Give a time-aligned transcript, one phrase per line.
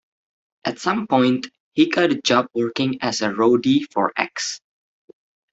[0.65, 4.59] At some point, he got a job working as a roadie for X.